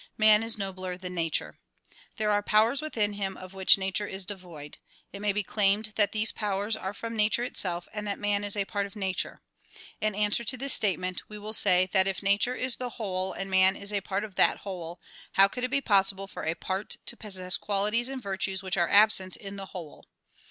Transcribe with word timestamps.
Man 0.17 0.41
is 0.41 0.57
nobler 0.57 0.97
than 0.97 1.13
nature. 1.13 1.59
There 2.17 2.31
are 2.31 2.41
powers 2.41 2.81
within 2.81 3.13
him 3.13 3.37
of 3.37 3.53
which 3.53 3.77
nature 3.77 4.07
is 4.07 4.25
devoid. 4.25 4.79
It 5.13 5.19
may 5.21 5.31
be 5.31 5.43
claimed 5.43 5.93
that 5.95 6.11
these 6.11 6.31
powers 6.31 6.75
are 6.75 6.91
from 6.91 7.15
nature 7.15 7.43
itself 7.43 7.87
and 7.93 8.07
that 8.07 8.17
man 8.17 8.43
is 8.43 8.57
a 8.57 8.65
part 8.65 8.87
of 8.87 8.95
nature. 8.95 9.43
In 10.01 10.15
answer 10.15 10.43
to 10.43 10.57
this 10.57 10.73
state 10.73 10.97
ment 10.97 11.29
we 11.29 11.37
will 11.37 11.53
say 11.53 11.87
that 11.93 12.07
if 12.07 12.23
nature 12.23 12.55
is 12.55 12.77
the 12.77 12.89
whole 12.97 13.33
and 13.33 13.47
man 13.51 13.75
is 13.75 13.93
a 13.93 14.01
part 14.01 14.23
of 14.23 14.33
that 14.37 14.61
whole, 14.65 14.99
how 15.33 15.47
could 15.47 15.63
it 15.63 15.69
be 15.69 15.81
possible 15.81 16.25
for 16.25 16.45
a 16.45 16.55
part 16.55 16.97
to 17.05 17.15
possess 17.15 17.55
qualities 17.55 18.09
and 18.09 18.23
virtues 18.23 18.63
which 18.63 18.77
are 18.77 18.89
absent 18.89 19.35
in 19.37 19.55
the 19.55 19.67
whole. 19.67 20.03